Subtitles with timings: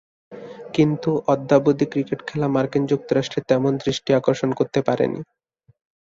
[0.73, 5.19] কিন্তু অদ্যাবধি ক্রিকেট খেলা মার্কিন যুক্তরাষ্ট্রে তেমন দৃষ্টি আকর্ষণ করতে পারেনি।